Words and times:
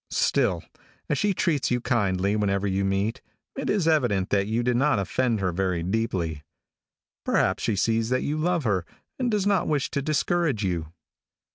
Still, 0.09 0.63
as 1.09 1.19
she 1.19 1.31
treats 1.35 1.69
you 1.69 1.79
kindly 1.79 2.35
whenever 2.35 2.65
you 2.65 2.83
meet, 2.83 3.21
it 3.55 3.69
is 3.69 3.87
evident 3.87 4.31
that 4.31 4.47
you 4.47 4.63
did 4.63 4.75
not 4.75 4.97
offend 4.97 5.39
her 5.41 5.51
very 5.51 5.83
deeply. 5.83 6.41
Perhaps 7.23 7.61
she 7.61 7.75
sees 7.75 8.09
that 8.09 8.23
you 8.23 8.35
love 8.35 8.63
her, 8.63 8.83
and 9.19 9.29
does 9.29 9.45
not 9.45 9.67
wish 9.67 9.91
to 9.91 10.01
discourage 10.01 10.63
you. 10.63 10.91